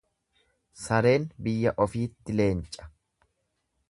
[0.85, 2.91] Sareen biyya ofiitti Leenca.